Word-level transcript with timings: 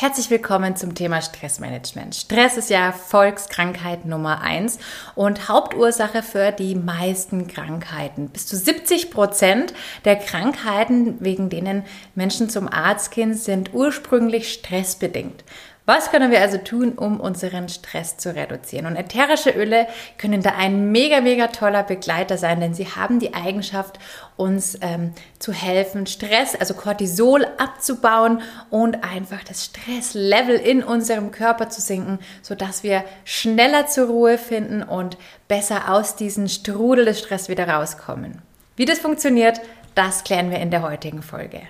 Herzlich 0.00 0.30
willkommen 0.30 0.76
zum 0.76 0.94
Thema 0.94 1.20
Stressmanagement. 1.20 2.14
Stress 2.14 2.56
ist 2.56 2.70
ja 2.70 2.90
Volkskrankheit 2.90 4.06
Nummer 4.06 4.40
eins 4.40 4.78
und 5.14 5.50
Hauptursache 5.50 6.22
für 6.22 6.52
die 6.52 6.74
meisten 6.74 7.48
Krankheiten. 7.48 8.30
Bis 8.30 8.46
zu 8.46 8.56
70 8.56 9.10
Prozent 9.10 9.74
der 10.06 10.16
Krankheiten, 10.16 11.18
wegen 11.20 11.50
denen 11.50 11.84
Menschen 12.14 12.48
zum 12.48 12.66
Arzt 12.66 13.10
gehen, 13.10 13.34
sind 13.34 13.74
ursprünglich 13.74 14.50
stressbedingt. 14.54 15.44
Was 15.92 16.12
können 16.12 16.30
wir 16.30 16.40
also 16.40 16.56
tun, 16.56 16.92
um 16.92 17.18
unseren 17.18 17.68
Stress 17.68 18.16
zu 18.16 18.32
reduzieren? 18.32 18.86
Und 18.86 18.94
ätherische 18.94 19.50
Öle 19.50 19.88
können 20.18 20.40
da 20.40 20.50
ein 20.50 20.92
mega, 20.92 21.20
mega 21.20 21.48
toller 21.48 21.82
Begleiter 21.82 22.38
sein, 22.38 22.60
denn 22.60 22.74
sie 22.74 22.86
haben 22.86 23.18
die 23.18 23.34
Eigenschaft, 23.34 23.98
uns 24.36 24.78
ähm, 24.82 25.14
zu 25.40 25.52
helfen, 25.52 26.06
Stress, 26.06 26.54
also 26.54 26.74
Cortisol 26.74 27.44
abzubauen 27.58 28.40
und 28.70 29.02
einfach 29.02 29.42
das 29.42 29.64
Stresslevel 29.64 30.54
in 30.54 30.84
unserem 30.84 31.32
Körper 31.32 31.70
zu 31.70 31.80
sinken, 31.80 32.20
sodass 32.40 32.84
wir 32.84 33.02
schneller 33.24 33.88
zur 33.88 34.06
Ruhe 34.06 34.38
finden 34.38 34.84
und 34.84 35.18
besser 35.48 35.92
aus 35.92 36.14
diesem 36.14 36.46
Strudel 36.46 37.04
des 37.04 37.18
Stress 37.18 37.48
wieder 37.48 37.68
rauskommen. 37.68 38.42
Wie 38.76 38.84
das 38.84 39.00
funktioniert, 39.00 39.60
das 39.96 40.22
klären 40.22 40.52
wir 40.52 40.60
in 40.60 40.70
der 40.70 40.82
heutigen 40.82 41.24
Folge. 41.24 41.62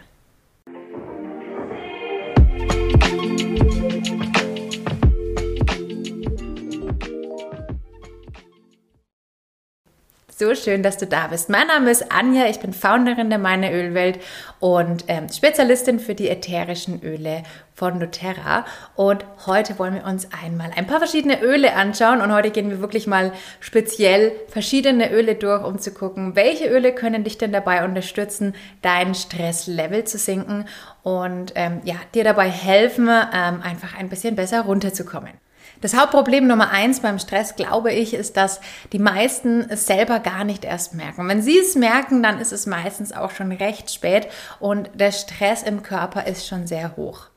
So 10.41 10.55
schön, 10.55 10.83
dass 10.83 10.97
du 10.97 11.07
da 11.07 11.27
bist. 11.27 11.51
Mein 11.51 11.67
Name 11.67 11.91
ist 11.91 12.11
Anja, 12.11 12.47
ich 12.47 12.61
bin 12.61 12.73
Founderin 12.73 13.29
der 13.29 13.39
Meine 13.39 13.75
Ölwelt 13.75 14.21
und 14.59 15.05
ähm, 15.07 15.29
Spezialistin 15.29 16.01
für 16.01 16.15
die 16.15 16.31
ätherischen 16.31 17.03
Öle 17.03 17.43
von 17.75 18.01
doTERRA. 18.01 18.65
Und 18.97 19.23
heute 19.45 19.79
wollen 19.79 19.97
wir 19.97 20.07
uns 20.07 20.29
einmal 20.43 20.71
ein 20.75 20.87
paar 20.87 20.97
verschiedene 20.97 21.43
Öle 21.43 21.75
anschauen 21.75 22.23
und 22.23 22.33
heute 22.33 22.53
gehen 22.53 22.71
wir 22.71 22.81
wirklich 22.81 23.07
mal 23.07 23.35
speziell 23.61 24.33
verschiedene 24.49 25.13
Öle 25.13 25.35
durch, 25.35 25.63
um 25.63 25.79
zu 25.79 25.93
gucken, 25.93 26.35
welche 26.37 26.71
Öle 26.71 26.95
können 26.95 27.23
dich 27.23 27.37
denn 27.37 27.53
dabei 27.53 27.85
unterstützen, 27.85 28.55
dein 28.81 29.15
Stresslevel 29.15 30.05
zu 30.05 30.17
sinken 30.17 30.65
und 31.03 31.53
ähm, 31.55 31.83
ja, 31.85 31.97
dir 32.15 32.25
dabei 32.25 32.49
helfen, 32.49 33.09
ähm, 33.09 33.61
einfach 33.63 33.95
ein 33.95 34.09
bisschen 34.09 34.37
besser 34.37 34.63
runterzukommen. 34.63 35.33
Das 35.81 35.97
Hauptproblem 35.97 36.47
Nummer 36.47 36.71
eins 36.71 37.01
beim 37.01 37.19
Stress, 37.19 37.57
glaube 37.57 37.91
ich, 37.93 38.13
ist, 38.13 38.37
dass 38.37 38.61
die 38.93 38.99
meisten 38.99 39.63
es 39.71 39.87
selber 39.87 40.19
gar 40.19 40.45
nicht 40.45 40.67
erst 40.67 40.95
merken. 40.95 41.27
Wenn 41.27 41.41
sie 41.41 41.59
es 41.59 41.75
merken, 41.75 42.23
dann 42.23 42.39
ist 42.39 42.53
es 42.53 42.67
meistens 42.67 43.13
auch 43.13 43.31
schon 43.31 43.51
recht 43.51 43.91
spät 43.91 44.29
und 44.59 44.91
der 44.93 45.11
Stress 45.11 45.63
im 45.63 45.83
Körper 45.83 46.27
ist 46.27 46.47
schon 46.47 46.67
sehr 46.67 46.97
hoch. 46.97 47.29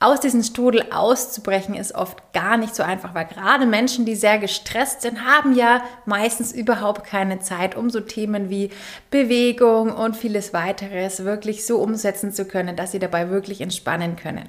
Aus 0.00 0.20
diesem 0.20 0.42
Strudel 0.42 0.86
auszubrechen 0.92 1.74
ist 1.74 1.94
oft 1.94 2.32
gar 2.32 2.56
nicht 2.56 2.74
so 2.74 2.82
einfach, 2.82 3.14
weil 3.14 3.26
gerade 3.26 3.64
Menschen, 3.64 4.04
die 4.04 4.16
sehr 4.16 4.38
gestresst 4.38 5.02
sind, 5.02 5.24
haben 5.24 5.54
ja 5.54 5.82
meistens 6.04 6.52
überhaupt 6.52 7.04
keine 7.04 7.38
Zeit, 7.40 7.76
um 7.76 7.90
so 7.90 8.00
Themen 8.00 8.50
wie 8.50 8.70
Bewegung 9.10 9.92
und 9.92 10.16
vieles 10.16 10.52
weiteres 10.52 11.24
wirklich 11.24 11.66
so 11.66 11.78
umsetzen 11.78 12.32
zu 12.32 12.44
können, 12.46 12.76
dass 12.76 12.92
sie 12.92 12.98
dabei 12.98 13.30
wirklich 13.30 13.60
entspannen 13.60 14.16
können. 14.16 14.48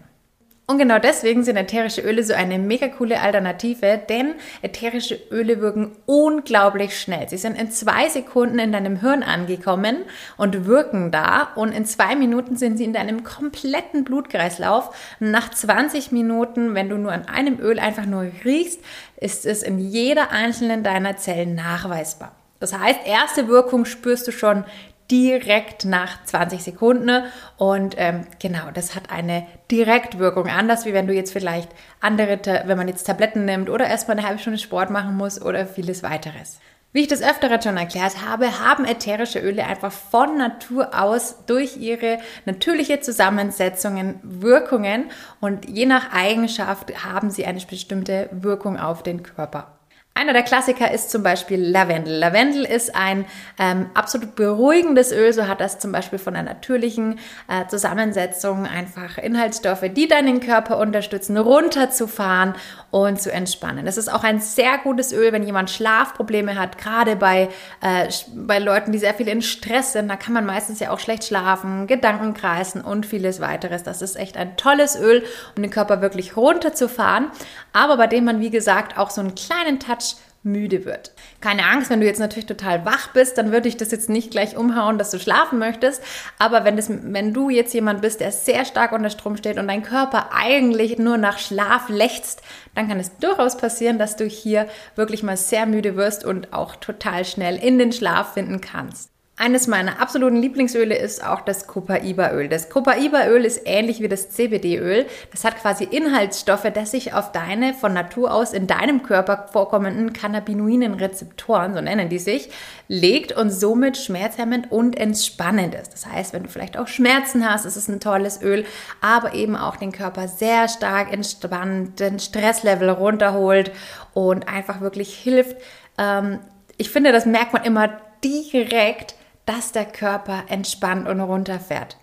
Und 0.68 0.80
genau 0.80 0.98
deswegen 0.98 1.44
sind 1.44 1.58
ätherische 1.58 2.02
Öle 2.02 2.24
so 2.24 2.34
eine 2.34 2.58
mega 2.58 2.88
coole 2.88 3.22
Alternative, 3.22 4.02
denn 4.10 4.34
ätherische 4.64 5.20
Öle 5.30 5.62
wirken 5.62 5.92
unglaublich 6.08 7.00
schnell. 7.00 7.30
Sie 7.30 7.38
sind 7.38 7.56
in 7.56 7.70
zwei 7.70 8.10
Sekunden 8.10 8.58
in 8.58 8.72
deinem 8.72 9.00
Hirn 9.00 9.22
angekommen 9.22 9.98
und 10.38 10.66
wirken 10.66 11.12
da 11.12 11.50
und 11.56 11.72
in 11.72 11.86
zwei 11.86 12.16
Minuten 12.16 12.56
sind 12.56 12.78
sie 12.78 12.84
in 12.84 12.94
deinem 12.94 13.24
kompletten 13.24 14.04
Blutkreislauf. 14.06 14.90
Nach 15.20 15.52
20 15.52 16.12
Minuten, 16.12 16.74
wenn 16.74 16.90
du 16.90 16.98
nur 16.98 17.12
an 17.12 17.28
einem 17.28 17.60
Öl 17.60 17.78
einfach 17.78 18.08
nur 18.08 18.26
riechst, 18.44 18.80
ist 19.18 19.46
es 19.46 19.62
in 19.62 19.78
jeder 19.78 20.32
einzelnen 20.32 20.82
deiner 20.82 21.16
Zellen 21.16 21.54
nachweisbar. 21.54 22.32
Das 22.60 22.76
heißt, 22.76 23.02
erste 23.06 23.48
Wirkung 23.48 23.86
spürst 23.86 24.28
du 24.28 24.32
schon 24.32 24.64
direkt 25.12 25.86
nach 25.86 26.24
20 26.26 26.64
Sekunden. 26.64 27.24
Und 27.58 27.96
ähm, 27.98 28.26
genau, 28.40 28.72
das 28.74 28.96
hat 28.96 29.12
eine 29.12 29.46
Direktwirkung. 29.72 30.48
Anders 30.48 30.86
wie 30.86 30.94
wenn 30.94 31.08
du 31.08 31.14
jetzt 31.14 31.34
vielleicht 31.34 31.70
andere, 32.00 32.40
wenn 32.66 32.78
man 32.78 32.88
jetzt 32.88 33.06
Tabletten 33.06 33.46
nimmt 33.46 33.70
oder 33.70 33.88
erstmal 33.88 34.18
eine 34.18 34.28
halbe 34.28 34.40
Stunde 34.40 34.60
Sport 34.60 34.90
machen 34.90 35.16
muss 35.16 35.42
oder 35.42 35.66
vieles 35.66 36.04
weiteres. 36.04 36.60
Wie 36.96 37.02
ich 37.02 37.08
das 37.10 37.22
öfter 37.22 37.62
schon 37.62 37.76
erklärt 37.76 38.26
habe, 38.26 38.62
haben 38.62 38.86
ätherische 38.86 39.40
Öle 39.40 39.66
einfach 39.66 39.92
von 39.92 40.38
Natur 40.38 40.98
aus 40.98 41.44
durch 41.46 41.76
ihre 41.76 42.20
natürliche 42.46 43.02
Zusammensetzungen 43.02 44.22
Wirkungen 44.24 45.12
und 45.42 45.68
je 45.68 45.88
nach 45.88 46.14
Eigenschaft 46.14 47.04
haben 47.04 47.32
sie 47.32 47.46
eine 47.46 47.60
bestimmte 47.60 48.30
Wirkung 48.32 48.80
auf 48.80 49.04
den 49.04 49.24
Körper. 49.24 49.75
Einer 50.18 50.32
der 50.32 50.44
Klassiker 50.44 50.92
ist 50.92 51.12
zum 51.12 51.24
Beispiel 51.24 51.62
Lavendel. 51.62 52.18
Lavendel 52.18 52.64
ist 52.64 52.96
ein 52.96 53.26
ähm, 53.60 53.90
absolut 53.96 54.38
beruhigendes 54.38 55.12
Öl, 55.12 55.34
so 55.34 55.46
hat 55.46 55.60
das 55.60 55.78
zum 55.78 55.92
Beispiel 55.92 56.20
von 56.20 56.38
einer 56.38 56.54
natürlichen 56.54 57.20
äh, 57.50 57.68
Zusammensetzung 57.68 58.66
einfach 58.66 59.18
Inhaltsstoffe, 59.18 59.84
die 59.94 60.08
deinen 60.08 60.40
Körper 60.40 60.78
unterstützen, 60.78 61.36
runterzufahren 61.38 62.56
und 62.92 63.22
zu 63.22 63.30
entspannen. 63.30 63.88
Es 63.88 63.98
ist 63.98 64.08
auch 64.08 64.24
ein 64.24 64.40
sehr 64.40 64.78
gutes 64.78 65.12
Öl, 65.12 65.34
wenn 65.34 65.44
jemand 65.44 65.70
Schlafprobleme 65.70 66.58
hat, 66.58 66.78
gerade 66.78 67.18
bei, 67.18 67.50
äh, 67.82 68.08
bei 68.36 68.60
Leuten, 68.60 68.94
die 68.94 69.00
sehr 69.00 69.16
viel 69.16 69.28
in 69.28 69.42
Stress 69.42 69.92
sind. 69.92 70.08
Da 70.08 70.16
kann 70.16 70.34
man 70.34 70.46
meistens 70.46 70.80
ja 70.80 70.92
auch 70.92 71.00
schlecht 71.00 71.26
schlafen, 71.26 71.88
Gedanken 71.88 72.34
kreisen 72.34 72.80
und 72.80 73.06
vieles 73.06 73.42
weiteres. 73.42 73.84
Das 73.84 74.02
ist 74.02 74.16
echt 74.16 74.38
ein 74.38 74.56
tolles 74.56 74.98
Öl, 74.98 75.26
um 75.58 75.62
den 75.62 75.72
Körper 75.72 76.02
wirklich 76.02 76.38
runterzufahren, 76.38 77.32
aber 77.74 77.98
bei 77.98 78.08
dem 78.08 78.24
man, 78.24 78.40
wie 78.40 78.50
gesagt, 78.50 78.98
auch 78.98 79.10
so 79.10 79.20
einen 79.20 79.36
kleinen 79.36 79.82
Touch 79.82 80.05
müde 80.46 80.86
wird. 80.86 81.12
Keine 81.42 81.66
Angst, 81.66 81.90
wenn 81.90 82.00
du 82.00 82.06
jetzt 82.06 82.20
natürlich 82.20 82.46
total 82.46 82.86
wach 82.86 83.10
bist, 83.14 83.38
dann 83.38 83.52
würde 83.52 83.68
ich 83.68 83.78
das 83.78 83.92
jetzt 83.92 84.10
nicht 84.10 84.32
gleich 84.32 84.56
umhauen, 84.56 84.98
dass 84.98 85.12
du 85.12 85.20
schlafen 85.20 85.60
möchtest. 85.60 86.02
Aber 86.40 86.64
wenn, 86.64 86.78
das, 86.78 86.90
wenn 86.90 87.34
du 87.34 87.50
jetzt 87.50 87.74
jemand 87.74 88.02
bist, 88.02 88.20
der 88.20 88.32
sehr 88.32 88.66
stark 88.66 88.92
unter 88.92 89.10
Strom 89.10 89.38
steht 89.38 89.58
und 89.58 89.68
dein 89.68 89.84
Körper 89.84 90.30
eigentlich 90.34 90.98
nur 90.98 91.18
nach 91.18 91.40
Schlaf 91.40 91.90
lechzt, 91.90 92.42
dann 92.76 92.88
kann 92.88 93.00
es 93.00 93.18
durchaus 93.18 93.58
passieren, 93.58 94.00
dass 94.00 94.16
du 94.16 94.26
hier 94.26 94.68
wirklich 94.96 95.24
mal 95.24 95.38
sehr 95.38 95.66
müde 95.66 95.96
wirst 95.96 96.24
und 96.24 96.54
auch 96.54 96.76
total 96.76 97.26
schnell 97.26 97.58
in 97.58 97.78
den 97.80 97.92
Schlaf 97.92 98.34
finden 98.34 98.62
kannst. 98.62 99.15
Eines 99.38 99.68
meiner 99.68 100.02
absoluten 100.02 100.38
Lieblingsöle 100.38 100.96
ist 100.96 101.22
auch 101.22 101.42
das 101.42 101.68
Copaiba-Öl. 101.68 102.48
Das 102.48 102.70
Copaiba-Öl 102.70 103.44
ist 103.44 103.64
ähnlich 103.66 104.00
wie 104.00 104.08
das 104.08 104.30
CBD-Öl. 104.30 105.06
Das 105.32 105.44
hat 105.44 105.58
quasi 105.60 105.84
Inhaltsstoffe, 105.84 106.72
dass 106.74 106.92
sich 106.92 107.14
auf 107.14 107.34
deine 107.34 107.74
von 107.74 107.94
Natur 107.94 108.34
aus 108.34 108.54
in 108.54 108.66
deinem 108.66 109.04
Körper 109.04 109.50
vorkommenden 109.52 110.14
Cannabinoiden-Rezeptoren, 110.14 111.74
so 111.74 111.82
nennen 111.82 112.08
die 112.08 112.18
sich, 112.18 112.50
legt 112.88 113.34
und 113.34 113.50
somit 113.50 113.98
schmerzhemmend 113.98 114.72
und 114.72 114.98
entspannend 114.98 115.76
ist. 115.76 115.92
Das 115.92 116.06
heißt, 116.06 116.32
wenn 116.32 116.44
du 116.44 116.50
vielleicht 116.50 116.78
auch 116.78 116.88
Schmerzen 116.88 117.46
hast, 117.46 117.66
ist 117.66 117.76
es 117.76 117.90
ein 117.90 118.00
tolles 118.00 118.42
Öl, 118.42 118.64
aber 119.02 119.34
eben 119.34 119.58
auch 119.58 119.76
den 119.76 119.92
Körper 119.92 120.30
sehr 120.30 120.70
stark 120.70 121.12
entspannt, 121.12 122.00
den 122.00 122.20
Stresslevel 122.20 122.90
runterholt 122.90 123.74
und 124.14 124.48
einfach 124.48 124.80
wirklich 124.80 125.14
hilft. 125.14 125.58
Ähm, 125.98 126.40
ich 126.78 126.90
finde, 126.90 127.12
das 127.12 127.26
merkt 127.26 127.52
man 127.52 127.66
immer 127.66 127.90
direkt, 128.24 129.16
dass 129.46 129.72
der 129.72 129.86
Körper 129.86 130.44
entspannt 130.48 131.08
und 131.08 131.20
runterfährt. 131.20 131.98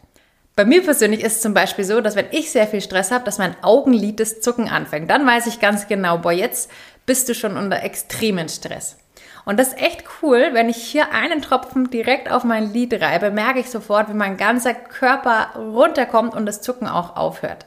Bei 0.55 0.65
mir 0.67 0.83
persönlich 0.83 1.23
ist 1.23 1.37
es 1.37 1.41
zum 1.41 1.55
Beispiel 1.55 1.85
so, 1.85 2.01
dass 2.01 2.15
wenn 2.15 2.27
ich 2.31 2.51
sehr 2.51 2.67
viel 2.67 2.83
Stress 2.83 3.11
habe, 3.11 3.25
dass 3.25 3.39
mein 3.39 3.57
Augenlid 3.63 4.21
das 4.21 4.41
Zucken 4.43 4.69
anfängt. 4.69 5.11
Dann 5.11 5.27
weiß 5.27 5.47
ich 5.47 5.61
ganz 5.61 5.89
genau, 5.89 6.19
boah, 6.19 6.33
jetzt 6.33 6.71
bist 7.07 7.29
du 7.29 7.35
schon 7.35 7.57
unter 7.57 7.83
extremen 7.83 8.49
Stress. 8.49 8.99
Und 9.45 9.59
das 9.59 9.69
ist 9.69 9.83
echt 9.83 10.05
cool, 10.23 10.51
wenn 10.53 10.69
ich 10.69 10.77
hier 10.77 11.13
einen 11.13 11.43
Tropfen 11.43 11.91
direkt 11.91 12.31
auf 12.31 12.45
mein 12.45 12.73
Lid 12.73 13.01
reibe, 13.01 13.31
merke 13.31 13.61
ich 13.61 13.71
sofort, 13.71 14.09
wie 14.09 14.15
mein 14.15 14.37
ganzer 14.37 14.75
Körper 14.75 15.57
runterkommt 15.57 16.35
und 16.35 16.47
das 16.47 16.61
Zucken 16.61 16.87
auch 16.87 17.17
aufhört. 17.17 17.67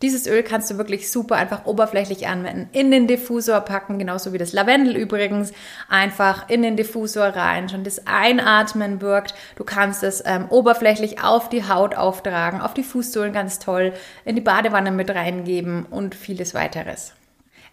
Dieses 0.00 0.28
Öl 0.28 0.44
kannst 0.44 0.70
du 0.70 0.78
wirklich 0.78 1.10
super 1.10 1.34
einfach 1.34 1.66
oberflächlich 1.66 2.28
anwenden. 2.28 2.68
In 2.72 2.92
den 2.92 3.08
Diffusor 3.08 3.60
packen, 3.62 3.98
genauso 3.98 4.32
wie 4.32 4.38
das 4.38 4.52
Lavendel 4.52 4.96
übrigens. 4.96 5.52
Einfach 5.88 6.48
in 6.48 6.62
den 6.62 6.76
Diffusor 6.76 7.26
rein. 7.26 7.68
Schon 7.68 7.82
das 7.82 8.06
Einatmen 8.06 9.00
wirkt. 9.00 9.34
Du 9.56 9.64
kannst 9.64 10.04
es 10.04 10.22
ähm, 10.24 10.46
oberflächlich 10.50 11.22
auf 11.24 11.48
die 11.48 11.68
Haut 11.68 11.96
auftragen, 11.96 12.60
auf 12.60 12.74
die 12.74 12.84
Fußsohlen 12.84 13.32
ganz 13.32 13.58
toll, 13.58 13.92
in 14.24 14.36
die 14.36 14.42
Badewanne 14.42 14.92
mit 14.92 15.10
reingeben 15.10 15.84
und 15.84 16.14
vieles 16.14 16.54
weiteres. 16.54 17.17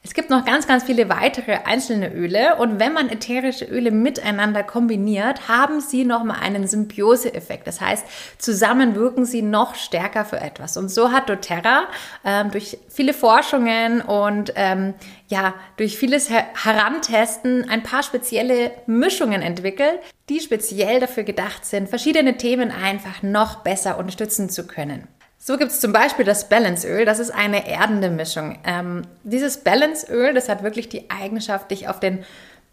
Es 0.05 0.13
gibt 0.13 0.29
noch 0.29 0.45
ganz, 0.45 0.67
ganz 0.67 0.83
viele 0.83 1.09
weitere 1.09 1.61
einzelne 1.65 2.13
Öle 2.13 2.57
und 2.57 2.79
wenn 2.79 2.93
man 2.93 3.09
ätherische 3.09 3.65
Öle 3.65 3.89
miteinander 3.89 4.61
kombiniert, 4.61 5.47
haben 5.47 5.81
sie 5.81 6.05
nochmal 6.05 6.41
einen 6.41 6.67
Symbiose-Effekt. 6.67 7.65
Das 7.65 7.81
heißt, 7.81 8.05
zusammen 8.37 8.93
wirken 8.93 9.25
sie 9.25 9.41
noch 9.41 9.73
stärker 9.73 10.23
für 10.23 10.39
etwas. 10.39 10.77
Und 10.77 10.89
so 10.89 11.11
hat 11.11 11.27
doTERRA 11.27 11.87
ähm, 12.23 12.51
durch 12.51 12.77
viele 12.87 13.15
Forschungen 13.15 14.01
und 14.01 14.53
ähm, 14.55 14.93
ja, 15.27 15.55
durch 15.77 15.97
vieles 15.97 16.29
Her 16.29 16.45
Herantesten 16.53 17.67
ein 17.67 17.81
paar 17.81 18.03
spezielle 18.03 18.73
Mischungen 18.85 19.41
entwickelt, 19.41 20.01
die 20.29 20.39
speziell 20.39 20.99
dafür 20.99 21.23
gedacht 21.23 21.65
sind, 21.65 21.89
verschiedene 21.89 22.37
Themen 22.37 22.69
einfach 22.69 23.23
noch 23.23 23.63
besser 23.63 23.97
unterstützen 23.97 24.51
zu 24.51 24.67
können. 24.67 25.07
So 25.47 25.57
gibt 25.57 25.69
es 25.69 25.79
zum 25.79 25.93
Beispiel 25.93 26.25
das 26.25 26.49
Balanceöl. 26.49 27.05
Das 27.05 27.19
ist 27.19 27.29
eine 27.29 27.69
erdende 27.69 28.09
Mischung. 28.09 28.57
Ähm, 28.63 29.03
dieses 29.23 29.57
Balanceöl, 29.57 30.33
das 30.33 30.49
hat 30.49 30.63
wirklich 30.63 30.89
die 30.89 31.11
Eigenschaft, 31.11 31.69
dich 31.69 31.87
auf 31.87 31.99
den 31.99 32.25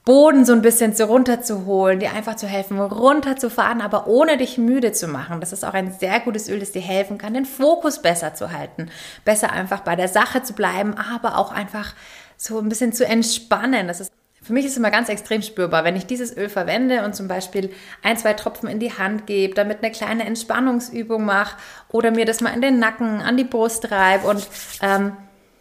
Boden 0.07 0.47
so 0.47 0.55
ein 0.55 0.63
bisschen 0.63 0.95
zu 0.95 1.05
runterzuholen, 1.05 2.01
dir 2.01 2.15
einfach 2.15 2.37
zu 2.37 2.47
helfen, 2.47 2.81
runterzufahren, 2.81 3.83
aber 3.83 4.07
ohne 4.07 4.39
dich 4.39 4.57
müde 4.57 4.93
zu 4.93 5.07
machen. 5.07 5.41
Das 5.41 5.53
ist 5.53 5.67
auch 5.67 5.75
ein 5.75 5.93
sehr 5.93 6.19
gutes 6.21 6.49
Öl, 6.49 6.61
das 6.61 6.73
dir 6.73 6.81
helfen 6.81 7.19
kann, 7.19 7.35
den 7.35 7.45
Fokus 7.45 8.01
besser 8.01 8.33
zu 8.33 8.53
halten, 8.53 8.91
besser 9.27 9.53
einfach 9.53 9.81
bei 9.81 9.95
der 9.95 10.09
Sache 10.09 10.43
zu 10.43 10.55
bleiben, 10.55 10.95
aber 10.95 11.37
auch 11.37 11.53
einfach 11.53 11.93
so 12.39 12.59
ein 12.59 12.71
bisschen 12.71 12.95
zu 12.95 13.05
entspannen. 13.05 13.87
Das 13.87 14.01
ist 14.01 14.11
für 14.43 14.53
mich 14.53 14.65
ist 14.65 14.73
es 14.73 14.79
immer 14.79 14.91
ganz 14.91 15.09
extrem 15.09 15.41
spürbar, 15.41 15.85
wenn 15.85 15.95
ich 15.95 16.07
dieses 16.07 16.37
Öl 16.37 16.49
verwende 16.49 17.05
und 17.05 17.15
zum 17.15 17.29
Beispiel 17.29 17.73
ein, 18.03 18.19
zwei 18.19 18.33
Tropfen 18.35 18.69
in 18.69 18.81
die 18.81 18.93
Hand 18.93 19.27
gebe, 19.27 19.55
damit 19.55 19.83
eine 19.83 19.93
kleine 19.93 20.25
Entspannungsübung 20.25 21.25
mache 21.25 21.57
oder 21.89 22.11
mir 22.11 22.25
das 22.25 22.41
mal 22.41 22.53
in 22.53 22.61
den 22.61 22.79
Nacken, 22.81 23.21
an 23.21 23.37
die 23.37 23.45
Brust 23.45 23.91
reibe 23.93 24.27
und 24.27 24.47
ähm, 24.83 25.13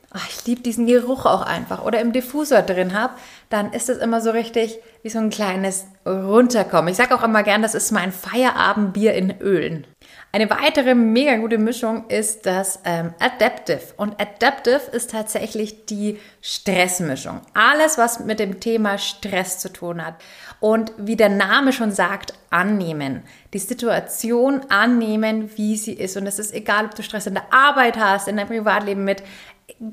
ach, 0.09 0.27
ich 0.29 0.45
liebe 0.47 0.61
diesen 0.61 0.87
Geruch 0.87 1.25
auch 1.25 1.43
einfach 1.43 1.83
oder 1.83 2.01
im 2.01 2.11
Diffusor 2.11 2.63
drin 2.63 2.99
habe, 2.99 3.13
dann 3.51 3.74
ist 3.74 3.89
es 3.89 3.98
immer 3.98 4.21
so 4.21 4.31
richtig 4.31 4.80
wie 5.03 5.09
so 5.09 5.19
ein 5.19 5.30
kleines 5.30 5.86
Runterkommen. 6.06 6.89
Ich 6.89 6.98
sage 6.98 7.13
auch 7.13 7.24
immer 7.24 7.44
gern, 7.44 7.62
das 7.62 7.75
ist 7.75 7.92
mein 7.92 8.12
Feierabendbier 8.12 9.13
in 9.13 9.39
Ölen. 9.39 9.86
Eine 10.31 10.50
weitere 10.50 10.95
mega 10.95 11.36
gute 11.36 11.57
Mischung 11.57 12.07
ist 12.07 12.45
das 12.45 12.80
ähm, 12.86 13.13
Adaptive. 13.19 13.81
Und 13.98 14.19
Adaptive 14.21 14.89
ist 14.94 15.12
tatsächlich 15.12 15.86
die 15.86 16.19
Stressmischung. 16.42 17.42
Alles, 17.53 17.98
was 17.98 18.21
mit 18.21 18.39
dem 18.39 18.62
Thema 18.62 18.98
Stress 18.98 19.59
zu 19.59 19.74
tun 19.74 20.03
hat. 20.03 20.15
Und 20.62 20.94
wie 20.98 21.18
der 21.18 21.30
Name 21.30 21.74
schon 21.74 21.92
sagt, 21.92 22.33
annehmen. 22.50 23.24
Die 23.53 23.59
Situation 23.59 24.62
annehmen, 24.69 25.51
wie 25.57 25.75
sie 25.75 25.94
ist. 25.94 26.15
Und 26.15 26.27
es 26.27 26.39
ist 26.39 26.53
egal, 26.53 26.86
ob 26.86 26.95
du 26.95 27.03
Stress 27.03 27.27
in 27.27 27.33
der 27.33 27.51
Arbeit 27.51 27.98
hast, 27.98 28.30
in 28.30 28.38
deinem 28.38 28.48
Privatleben 28.48 29.03
mit. 29.03 29.24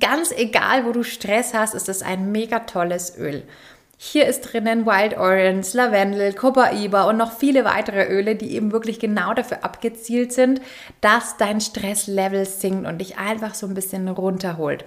Ganz 0.01 0.33
egal, 0.33 0.85
wo 0.85 0.93
du 0.93 1.03
Stress 1.03 1.55
hast, 1.55 1.75
ist 1.75 1.89
es 1.89 2.03
ein 2.03 2.33
mega 2.33 2.61
tolles 2.61 3.17
Öl. 3.19 3.45
Hier 4.01 4.27
ist 4.27 4.43
drinnen 4.43 4.87
Wild 4.87 5.19
Orange, 5.19 5.75
Lavendel, 5.75 6.33
Copaiba 6.33 7.05
und 7.05 7.17
noch 7.17 7.33
viele 7.37 7.65
weitere 7.65 8.05
Öle, 8.05 8.37
die 8.37 8.55
eben 8.55 8.71
wirklich 8.71 9.01
genau 9.01 9.35
dafür 9.35 9.65
abgezielt 9.65 10.33
sind, 10.33 10.61
dass 11.01 11.37
dein 11.37 11.61
Stresslevel 11.61 12.47
sinkt 12.47 12.87
und 12.87 12.99
dich 12.99 13.19
einfach 13.19 13.55
so 13.55 13.67
ein 13.67 13.75
bisschen 13.75 14.07
runterholt. 14.07 14.85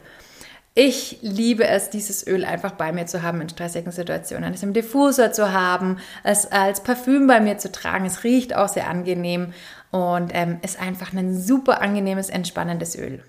Ich 0.74 1.18
liebe 1.22 1.68
es, 1.68 1.90
dieses 1.90 2.26
Öl 2.26 2.46
einfach 2.46 2.72
bei 2.72 2.94
mir 2.94 3.06
zu 3.06 3.22
haben 3.22 3.42
in 3.42 3.50
stressigen 3.50 3.92
Situationen, 3.92 4.54
es 4.54 4.64
im 4.64 4.72
Diffusor 4.72 5.34
zu 5.34 5.52
haben, 5.52 5.98
es 6.24 6.50
als 6.50 6.82
Parfüm 6.82 7.28
bei 7.28 7.42
mir 7.42 7.58
zu 7.58 7.70
tragen. 7.70 8.06
Es 8.06 8.24
riecht 8.24 8.56
auch 8.56 8.70
sehr 8.70 8.88
angenehm 8.88 9.54
und 9.92 10.32
ähm, 10.34 10.60
ist 10.62 10.80
einfach 10.80 11.12
ein 11.12 11.38
super 11.38 11.82
angenehmes, 11.82 12.30
entspannendes 12.30 12.98
Öl. 12.98 13.22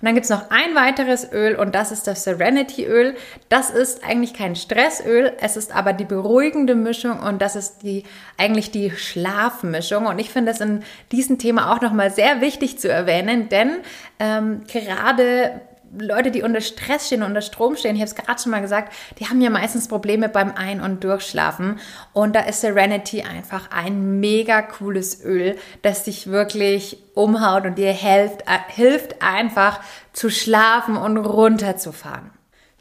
Und 0.00 0.06
dann 0.06 0.14
gibt 0.14 0.24
es 0.24 0.30
noch 0.30 0.50
ein 0.50 0.74
weiteres 0.74 1.32
Öl 1.32 1.54
und 1.54 1.74
das 1.74 1.92
ist 1.92 2.06
das 2.06 2.24
Serenity 2.24 2.84
Öl. 2.86 3.16
Das 3.48 3.70
ist 3.70 4.04
eigentlich 4.04 4.34
kein 4.34 4.56
Stressöl, 4.56 5.32
es 5.40 5.56
ist 5.56 5.74
aber 5.74 5.92
die 5.92 6.04
beruhigende 6.04 6.74
Mischung 6.74 7.20
und 7.20 7.40
das 7.40 7.56
ist 7.56 7.82
die 7.82 8.04
eigentlich 8.36 8.70
die 8.70 8.90
Schlafmischung. 8.90 10.06
Und 10.06 10.18
ich 10.18 10.30
finde 10.30 10.52
es 10.52 10.60
in 10.60 10.82
diesem 11.12 11.38
Thema 11.38 11.72
auch 11.72 11.80
nochmal 11.80 12.10
sehr 12.10 12.40
wichtig 12.40 12.78
zu 12.78 12.88
erwähnen, 12.88 13.48
denn 13.48 13.78
ähm, 14.18 14.62
gerade 14.66 15.60
Leute, 15.98 16.30
die 16.30 16.42
unter 16.42 16.60
Stress 16.60 17.06
stehen, 17.06 17.22
unter 17.22 17.42
Strom 17.42 17.76
stehen, 17.76 17.96
ich 17.96 18.02
habe 18.02 18.10
es 18.10 18.14
gerade 18.14 18.40
schon 18.40 18.52
mal 18.52 18.60
gesagt, 18.60 18.92
die 19.18 19.26
haben 19.26 19.40
ja 19.40 19.50
meistens 19.50 19.88
Probleme 19.88 20.28
beim 20.28 20.52
Ein- 20.54 20.80
und 20.80 21.02
Durchschlafen. 21.02 21.80
Und 22.12 22.36
da 22.36 22.40
ist 22.40 22.60
Serenity 22.60 23.22
einfach 23.22 23.70
ein 23.70 24.20
mega 24.20 24.62
cooles 24.62 25.24
Öl, 25.24 25.56
das 25.82 26.04
dich 26.04 26.28
wirklich 26.28 26.98
umhaut 27.14 27.64
und 27.64 27.76
dir 27.76 27.92
hilft, 27.92 28.42
äh, 28.42 28.58
hilft 28.68 29.22
einfach 29.22 29.80
zu 30.12 30.30
schlafen 30.30 30.96
und 30.96 31.16
runterzufahren. 31.16 32.30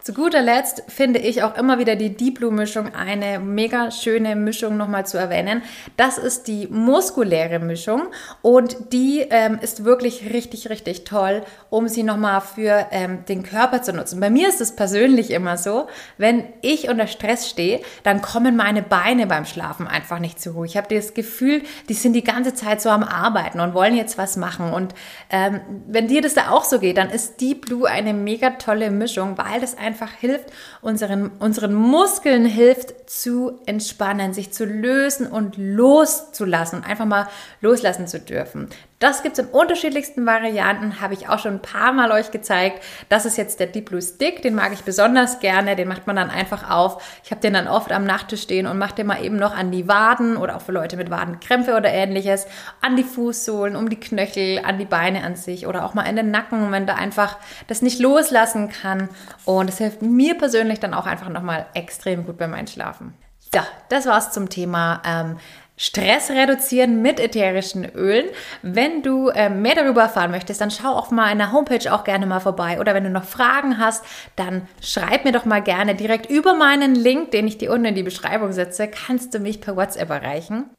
Zu 0.10 0.16
guter 0.16 0.42
Letzt 0.42 0.82
finde 0.88 1.20
ich 1.20 1.44
auch 1.44 1.56
immer 1.56 1.78
wieder 1.78 1.96
die 1.96 2.18
Deep 2.18 2.40
Blue 2.40 2.52
Mischung 2.52 2.96
eine 2.96 3.38
mega 3.38 3.92
schöne 3.92 4.36
Mischung 4.36 4.76
nochmal 4.76 5.06
zu 5.06 5.20
erwähnen. 5.20 5.62
Das 5.98 6.18
ist 6.18 6.48
die 6.48 6.66
muskuläre 6.66 7.60
Mischung 7.60 8.08
und 8.42 8.92
die 8.92 9.20
ähm, 9.30 9.60
ist 9.62 9.86
wirklich 9.86 10.34
richtig, 10.34 10.72
richtig 10.72 11.04
toll, 11.04 11.44
um 11.70 11.88
sie 11.88 12.02
nochmal 12.02 12.42
für 12.42 12.88
ähm, 12.90 13.24
den 13.30 13.44
Körper 13.44 13.84
zu 13.84 13.94
nutzen. 13.94 14.20
Bei 14.20 14.32
mir 14.32 14.50
ist 14.50 14.62
es 14.62 14.76
persönlich 14.76 15.30
immer 15.30 15.58
so, 15.58 15.86
wenn 16.18 16.44
ich 16.64 16.90
unter 16.90 17.06
Stress 17.06 17.48
stehe, 17.48 17.80
dann 18.02 18.24
kommen 18.24 18.56
meine 18.56 18.82
Beine 18.82 19.28
beim 19.28 19.46
Schlafen 19.46 19.86
einfach 19.86 20.18
nicht 20.18 20.42
zur 20.42 20.54
Ruhe. 20.54 20.66
Ich 20.66 20.76
habe 20.76 20.88
das 20.92 21.14
Gefühl, 21.14 21.62
die 21.88 21.94
sind 21.94 22.14
die 22.14 22.24
ganze 22.24 22.56
Zeit 22.56 22.82
so 22.82 22.90
am 22.90 23.04
Arbeiten 23.04 23.60
und 23.60 23.76
wollen 23.76 23.96
jetzt 23.96 24.18
was 24.18 24.38
machen. 24.38 24.74
Und 24.74 24.96
ähm, 25.30 25.62
wenn 25.86 26.08
dir 26.08 26.24
das 26.24 26.34
da 26.34 26.50
auch 26.50 26.64
so 26.64 26.80
geht, 26.80 26.98
dann 26.98 27.12
ist 27.12 27.40
Deep 27.40 27.68
Blue 27.68 27.88
eine 27.88 28.16
mega 28.16 28.50
tolle 28.50 28.90
Mischung, 28.90 29.38
weil 29.38 29.62
das 29.62 29.78
einfach 29.78 29.99
einfach 30.00 30.16
hilft, 30.16 30.46
unseren, 30.82 31.32
unseren 31.40 31.74
Muskeln 31.74 32.46
hilft 32.46 33.10
zu 33.10 33.60
entspannen, 33.66 34.34
sich 34.34 34.52
zu 34.52 34.66
lösen 34.66 35.28
und 35.28 35.58
loszulassen 35.58 36.84
einfach 36.84 37.06
mal 37.06 37.28
loslassen 37.62 38.08
zu 38.08 38.20
dürfen. 38.20 38.70
Das 39.00 39.24
gibt 39.24 39.40
es 39.40 39.46
in 39.46 39.52
unterschiedlichsten 39.52 40.26
Varianten, 40.26 41.00
habe 41.00 41.14
ich 41.14 41.30
auch 41.30 41.40
schon 41.40 41.54
ein 41.54 41.62
paar 41.62 41.94
Mal 41.94 42.12
euch 42.12 42.32
gezeigt. 42.32 42.84
Das 43.08 43.26
ist 43.26 43.38
jetzt 43.38 43.62
der 43.62 43.68
Deep 43.68 43.86
Blue 43.86 44.02
Stick, 44.02 44.42
den 44.42 44.56
mag 44.56 44.74
ich 44.74 44.82
besonders 44.82 45.40
gerne, 45.40 45.78
den 45.78 45.88
macht 45.88 46.06
man 46.06 46.18
dann 46.18 46.30
einfach 46.30 46.70
auf. 46.70 47.02
Ich 47.24 47.32
habe 47.32 47.40
den 47.40 47.54
dann 47.54 47.70
oft 47.70 47.94
am 47.94 48.04
Nachttisch 48.04 48.42
stehen 48.42 48.68
und 48.68 48.78
mache 48.78 48.96
den 48.96 49.08
mal 49.08 49.24
eben 49.24 49.38
noch 49.38 49.56
an 49.56 49.72
die 49.72 49.88
Waden 49.88 50.36
oder 50.36 50.58
auch 50.58 50.62
für 50.62 50.74
Leute 50.74 50.98
mit 50.98 51.10
Wadenkrämpfe 51.10 51.78
oder 51.78 51.90
ähnliches, 51.90 52.46
an 52.82 52.98
die 52.98 53.06
Fußsohlen, 53.06 53.78
um 53.78 53.90
die 53.90 54.00
Knöchel, 54.00 54.66
an 54.66 54.78
die 54.78 54.86
Beine 54.86 55.24
an 55.24 55.38
sich 55.38 55.66
oder 55.66 55.86
auch 55.86 55.94
mal 55.94 56.04
in 56.04 56.18
den 56.18 56.30
Nacken, 56.30 56.70
wenn 56.74 56.86
da 56.86 56.96
einfach 56.96 57.38
das 57.68 57.82
nicht 57.82 58.00
loslassen 58.00 58.68
kann. 58.68 59.08
Und 59.46 59.70
es 59.70 59.78
hilft 59.78 60.02
mir 60.02 60.38
persönlich 60.38 60.82
dann 60.82 60.94
auch 60.94 61.06
einfach 61.06 61.30
nochmal 61.30 61.68
extrem 61.74 62.26
gut 62.26 62.38
beim 62.38 62.54
Einschlafen. 62.54 63.14
Ja, 63.54 63.66
das 63.88 64.06
war's 64.06 64.32
zum 64.32 64.50
Thema 64.50 65.02
ähm, 65.06 65.38
Stress 65.82 66.30
reduzieren 66.30 67.02
mit 67.02 67.22
ätherischen 67.22 67.86
Ölen. 67.96 68.26
Wenn 68.62 69.02
du 69.02 69.30
äh, 69.30 69.50
mehr 69.50 69.76
darüber 69.76 70.02
erfahren 70.02 70.30
möchtest, 70.30 70.60
dann 70.60 70.72
schau 70.72 70.90
auf 70.90 71.10
meiner 71.10 71.54
Homepage 71.54 71.92
auch 71.94 72.04
gerne 72.04 72.26
mal 72.26 72.42
vorbei. 72.42 72.82
Oder 72.82 72.94
wenn 72.94 73.06
du 73.06 73.10
noch 73.10 73.24
Fragen 73.24 73.78
hast, 73.78 74.04
dann 74.36 74.68
schreib 74.82 75.24
mir 75.24 75.32
doch 75.32 75.46
mal 75.46 75.62
gerne 75.62 75.96
direkt 75.96 76.30
über 76.30 76.54
meinen 76.54 76.96
Link, 76.96 77.32
den 77.32 77.48
ich 77.48 77.58
dir 77.58 77.72
unten 77.72 77.86
in 77.86 77.96
die 77.96 78.04
Beschreibung 78.04 78.52
setze, 78.52 78.90
kannst 78.90 79.34
du 79.34 79.40
mich 79.40 79.62
per 79.62 79.78
WhatsApp 79.78 80.10
erreichen. 80.10 80.70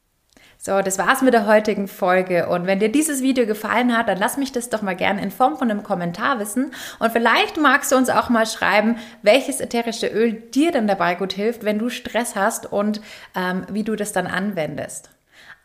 So, 0.63 0.79
das 0.83 0.99
war's 0.99 1.23
mit 1.23 1.33
der 1.33 1.47
heutigen 1.47 1.87
Folge. 1.87 2.47
Und 2.47 2.67
wenn 2.67 2.77
dir 2.77 2.91
dieses 2.91 3.23
Video 3.23 3.47
gefallen 3.47 3.97
hat, 3.97 4.07
dann 4.07 4.19
lass 4.19 4.37
mich 4.37 4.51
das 4.51 4.69
doch 4.69 4.83
mal 4.83 4.95
gerne 4.95 5.19
in 5.23 5.31
Form 5.31 5.57
von 5.57 5.71
einem 5.71 5.81
Kommentar 5.81 6.37
wissen. 6.39 6.71
Und 6.99 7.11
vielleicht 7.11 7.57
magst 7.59 7.91
du 7.91 7.95
uns 7.95 8.11
auch 8.11 8.29
mal 8.29 8.45
schreiben, 8.45 8.97
welches 9.23 9.59
ätherische 9.59 10.05
Öl 10.05 10.33
dir 10.33 10.71
denn 10.71 10.85
dabei 10.85 11.15
gut 11.15 11.33
hilft, 11.33 11.65
wenn 11.65 11.79
du 11.79 11.89
Stress 11.89 12.35
hast 12.35 12.71
und 12.71 13.01
ähm, 13.33 13.65
wie 13.71 13.83
du 13.83 13.95
das 13.95 14.13
dann 14.13 14.27
anwendest. 14.27 15.09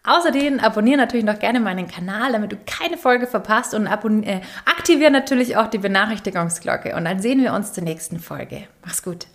Außerdem 0.03 0.61
abonniere 0.61 0.97
natürlich 0.97 1.27
noch 1.27 1.41
gerne 1.41 1.61
meinen 1.61 1.89
Kanal, 1.89 2.33
damit 2.33 2.53
du 2.53 2.57
keine 2.65 2.97
Folge 2.97 3.27
verpasst 3.27 3.75
und 3.75 3.87
äh, 3.87 4.41
aktiviere 4.65 5.11
natürlich 5.11 5.59
auch 5.59 5.67
die 5.67 5.77
Benachrichtigungsglocke. 5.77 6.97
Und 6.97 7.05
dann 7.05 7.21
sehen 7.21 7.43
wir 7.43 7.53
uns 7.53 7.75
zur 7.75 7.85
nächsten 7.85 8.19
Folge. 8.19 8.63
Mach's 8.83 9.03
gut. 9.03 9.27